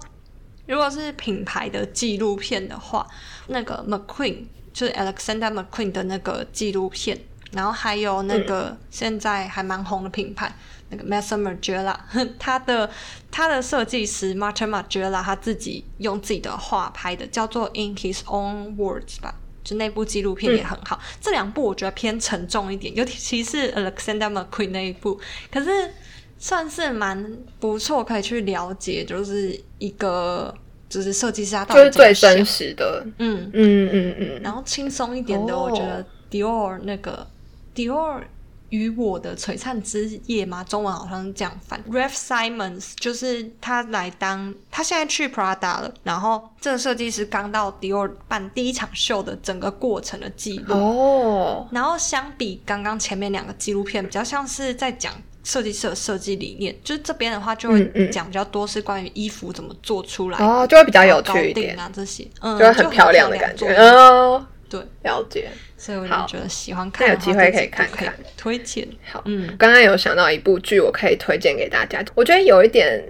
[0.66, 3.06] 如果是品牌的纪录片的话，
[3.48, 4.44] 那个 McQueen
[4.78, 7.18] 就是 Alexander McQueen 的那个纪录片，
[7.50, 10.54] 然后还有那个现在还蛮红的品牌
[10.90, 11.96] 那个 Master Margiela，
[12.38, 12.88] 他的
[13.28, 19.34] 他的设计师 Martin Margiela 他自己用自己的画拍的，叫做 In His Own Words 吧。
[19.64, 25.20] 就那部纪录片也很好，这两部我觉得偏沉重一点，尤其是 Alexander McQueen 那一部，
[25.50, 25.92] 可是
[26.38, 30.54] 算是蛮不错，可以去了解，就是一个
[30.88, 37.26] 就是设计师他就是最真实的，嗯嗯嗯嗯，然后轻松一点的，我觉得 Dior 那个
[37.74, 38.22] Dior。
[38.70, 40.62] 与我的璀璨之夜嘛？
[40.62, 41.82] 中文好像是这样翻。
[41.90, 45.90] Ralph Simons 就是他来当，他现在去 Prada 了。
[46.02, 50.74] 然后这个设计师刚到 Dior 办第一场秀的整个过程的记录。
[50.74, 51.66] 哦。
[51.70, 55.14] 然后相比刚刚前面两个纪录片，比较像是在讲
[55.48, 56.76] 设计师的设计理念。
[56.84, 60.38] 就是这边的话，就会讲比较多是关于衣服怎么做出来。
[60.38, 63.66] 哦，就会比较有趣一点啊，这些，嗯，就会很漂亮的感觉。
[63.76, 65.48] 哦，对，了解。
[65.78, 68.86] 所以我就觉得喜欢看，那有机会可以看看，推荐。
[69.10, 72.04] 好，嗯，刚刚有想到一部剧，我可以推荐给大家。
[72.14, 73.02] 我觉得有一点，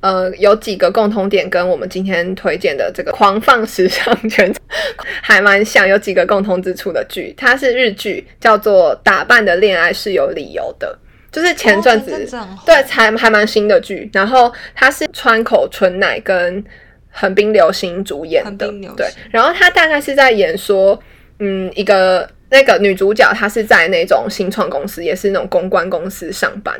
[0.00, 4.54] 呃，有几个共同点跟我们今天推荐的这个狂放时尚圈
[5.22, 7.34] 还蛮像，有几个共同之处的剧。
[7.36, 10.98] 它是日剧，叫做《打扮的恋爱是有理由的》，
[11.30, 12.26] 就是前阵子
[12.66, 14.08] 对才还蛮新的剧。
[14.12, 16.64] 然后它是川口春奈跟
[17.10, 18.66] 横滨流星主演的，
[18.96, 19.06] 对。
[19.30, 21.00] 然后他大概是在演说。
[21.42, 26.78] 嗯，一个那个女主角，她是在那种新创公司，也是那种公关公司上班。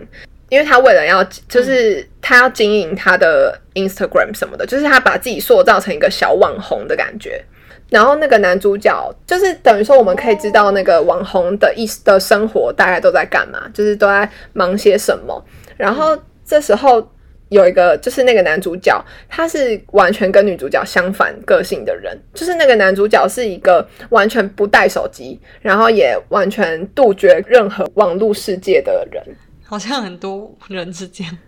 [0.51, 7.43] 因为她为了要，就是她要经营她的 Instagram 什么的，就是她把自己塑造成一个小网红的感觉。
[7.91, 15.45] 然后那个男主角，就是等于说我们可以知道那个网红的意思的生活大概都在干嘛，就是都在忙些什么。
[15.77, 17.07] 然后这时候。
[17.51, 22.17] 有一个就是那个男主角，他是完全跟女主角相反个性的人。
[22.33, 29.21] 就是那个男主角是一个完全不带手机，然后也完全杜绝任何网络世界的人。
[29.65, 31.39] 好像很多人是这样。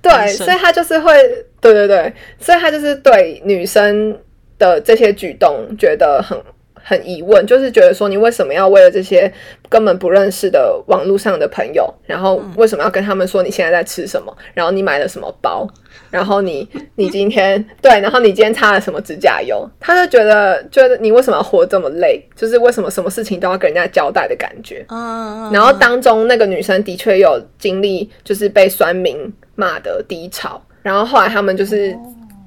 [0.00, 1.12] 对，所以他就是会，
[1.60, 4.16] 对对对，所以他就是对女生
[4.58, 6.38] 的这些举动觉得很。
[6.86, 9.32] 很疑问，就是觉得说你为什么要为了这些
[9.70, 15.66] 根本不认识的网络上的朋友，然后为什么要跟他们说你现在在吃什么，然后你买了什么包，
[16.10, 24.84] 然后你你今天 对，然后你今天擦了什么指甲油，他就觉得觉得你为什么要活这么累，就是为什么什么事情都要跟人家交代的感觉。
[24.90, 31.96] 嗯，然后当中那个女生的确有经历，就是被酸民骂的低潮，然后后来他们就是。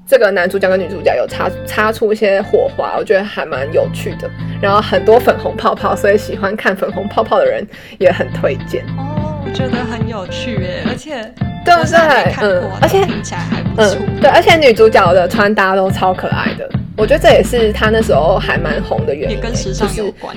[0.08, 4.30] 这个男主角跟女主角有擦擦出一些火花，我觉得还蛮有趣的。
[4.62, 7.68] 然后很多粉红泡泡，所以喜欢看粉红泡泡的人
[8.00, 8.86] 也很推荐。
[8.98, 11.22] 哦，我觉得很有趣耶，而且
[11.66, 12.00] 对不对？
[12.42, 13.98] 嗯，而且听起来还不错。
[14.22, 20.34] 对，而且女主角的穿搭都超可爱的，我觉得这也是她那时候还蛮红的原因，也跟时尚有关。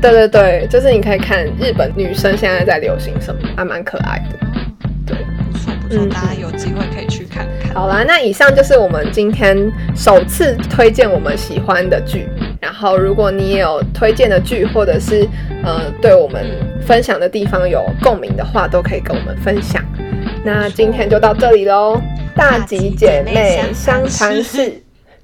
[0.00, 4.38] 对对对，就是你可以看日本女生现在在流行什么，还蛮可爱的。
[5.06, 5.18] 对，
[5.52, 7.09] 不错不错，大家有机会可以。
[7.72, 9.56] 好啦，那以上就是我们今天
[9.94, 12.28] 首次推荐我们喜欢的剧。
[12.60, 15.26] 然后，如果你也有推荐的剧，或者是
[15.64, 16.44] 呃对我们
[16.86, 19.82] 分享的地方有共鸣的话，都可以跟我们分享。
[20.44, 22.00] 那今天就到这里喽，
[22.34, 24.82] 大吉姐妹相谈室，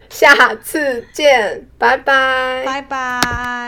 [0.09, 3.67] 下次见，拜拜，拜拜。